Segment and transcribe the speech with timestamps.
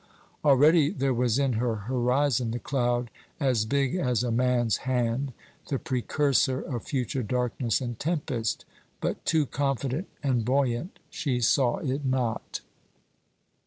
[0.43, 5.31] Already there was in her horizon the cloud "as big as a man's hand"
[5.67, 8.65] the precursor of future darkness and tempest;
[8.99, 12.61] but, too confident and buoyant, she saw it not.